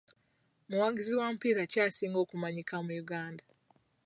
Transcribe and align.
Muwagizi 0.69 1.13
wa 1.19 1.25
mupiira 1.31 1.61
ki 1.71 1.77
asinga 1.87 2.17
okumanyika 2.23 2.75
mu 2.85 2.91
Uganda? 3.03 3.43